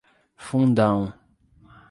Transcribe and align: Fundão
Fundão 0.49 1.13